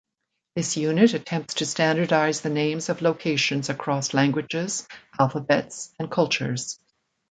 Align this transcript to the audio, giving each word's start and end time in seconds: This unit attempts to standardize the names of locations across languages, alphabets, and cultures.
This 0.55 0.77
unit 0.77 1.13
attempts 1.13 1.53
to 1.53 1.65
standardize 1.67 2.41
the 2.41 2.49
names 2.49 2.89
of 2.89 3.03
locations 3.03 3.69
across 3.69 4.15
languages, 4.15 4.87
alphabets, 5.19 5.93
and 5.99 6.09
cultures. 6.09 6.79